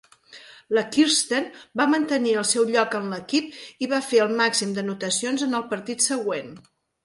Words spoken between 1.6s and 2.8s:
va mantenir el seu